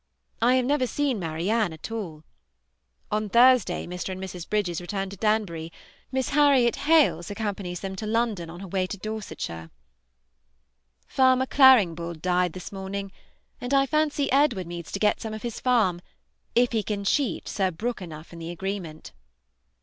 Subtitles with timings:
[0.41, 2.23] I have never seen Marianne at all.
[3.11, 4.09] On Thursday Mr.
[4.09, 4.49] and Mrs.
[4.49, 5.71] Bridges return to Danbury;
[6.11, 9.69] Miss Harriet Hales accompanies them to London on her way to Dorsetshire.
[11.05, 13.11] Farmer Claringbould died this morning,
[13.61, 16.01] and I fancy Edward means to get some of his farm,
[16.55, 19.11] if he can cheat Sir Brook enough in the agreement.